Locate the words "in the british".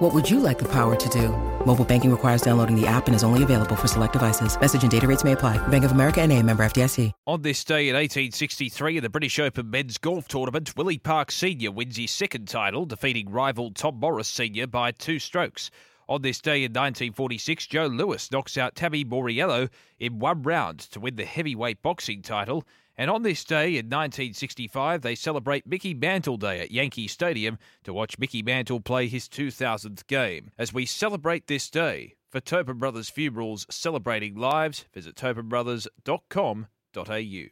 8.96-9.38